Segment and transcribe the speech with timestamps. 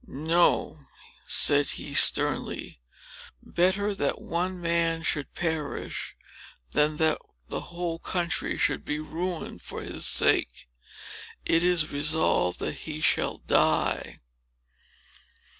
[0.07, 0.87] "No!"
[1.27, 2.79] said he sternly.
[3.43, 6.15] "Better that one man should perish,
[6.71, 10.67] than that the whole country should be ruined for his sake.
[11.45, 14.15] It is resolved that he shall die!"